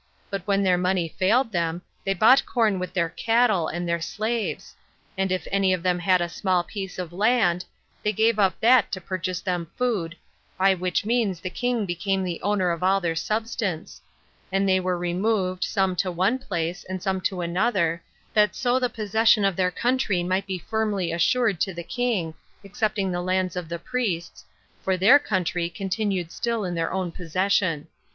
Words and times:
But 0.31 0.41
when 0.47 0.63
their 0.63 0.79
money 0.79 1.07
failed 1.07 1.51
them, 1.51 1.83
they 2.05 2.15
bought 2.15 2.43
corn 2.47 2.79
with 2.79 2.91
their 2.91 3.07
cattle 3.09 3.67
and 3.67 3.87
their 3.87 4.01
slaves; 4.01 4.73
and 5.15 5.31
if 5.31 5.47
any 5.51 5.73
of 5.73 5.83
them 5.83 5.99
had 5.99 6.21
a 6.21 6.27
small 6.27 6.63
piece 6.63 6.97
of 6.97 7.13
land, 7.13 7.65
they 8.01 8.11
gave 8.11 8.39
up 8.39 8.59
that 8.61 8.91
to 8.93 8.99
purchase 8.99 9.41
them 9.41 9.69
food, 9.77 10.15
by 10.57 10.73
which 10.73 11.05
means 11.05 11.39
the 11.39 11.51
king 11.51 11.85
became 11.85 12.23
the 12.23 12.41
owner 12.41 12.71
of 12.71 12.81
all 12.81 12.99
their 12.99 13.15
substance; 13.15 14.01
and 14.51 14.67
they 14.67 14.79
were 14.79 14.97
removed, 14.97 15.63
some 15.63 15.95
to 15.97 16.09
one 16.11 16.39
place, 16.39 16.83
and 16.85 17.03
some 17.03 17.21
to 17.21 17.41
another, 17.41 18.01
that 18.33 18.55
so 18.55 18.79
the 18.79 18.89
possession 18.89 19.45
of 19.45 19.55
their 19.55 19.69
country 19.69 20.23
might 20.23 20.47
be 20.47 20.57
firmly 20.57 21.11
assured 21.11 21.61
to 21.61 21.75
the 21.75 21.83
king, 21.83 22.33
excepting 22.63 23.11
the 23.11 23.21
lands 23.21 23.55
of 23.55 23.69
the 23.69 23.77
priests, 23.77 24.45
for 24.81 24.97
their 24.97 25.19
country 25.19 25.69
continued 25.69 26.31
still 26.31 26.65
in 26.65 26.73
their 26.73 26.91
own 26.91 27.11
possession. 27.11 27.87